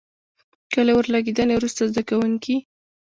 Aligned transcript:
که 0.71 0.79
له 0.85 0.91
اور 0.95 1.05
لګېدنې 1.13 1.53
وروسته 1.57 1.81
زده 1.91 2.01
کوونکي. 2.09 2.55